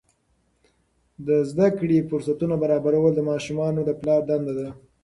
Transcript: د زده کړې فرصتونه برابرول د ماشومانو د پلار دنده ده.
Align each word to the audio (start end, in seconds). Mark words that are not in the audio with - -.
د 1.27 1.29
زده 1.49 1.67
کړې 1.77 2.07
فرصتونه 2.09 2.55
برابرول 2.63 3.11
د 3.15 3.21
ماشومانو 3.29 3.79
د 3.85 3.91
پلار 4.01 4.21
دنده 4.29 4.53
ده. 4.59 4.67